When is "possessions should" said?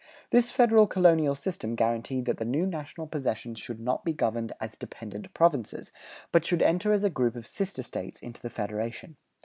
3.05-3.79